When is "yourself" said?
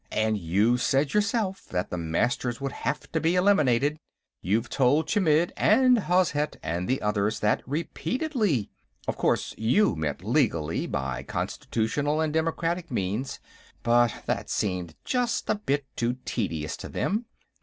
1.13-1.67